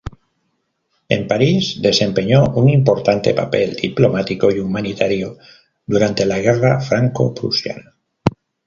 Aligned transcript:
En 1.09 1.27
París, 1.27 1.77
desempeñó 1.79 2.47
un 2.55 2.69
importante 2.69 3.35
papel 3.35 3.75
diplomático 3.75 4.49
y 4.51 4.57
humanitario 4.57 5.37
durante 5.85 6.25
la 6.25 6.39
guerra 6.39 6.79
franco-prusiana. 6.81 7.95